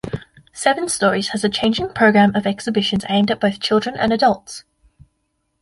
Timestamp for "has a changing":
1.27-1.89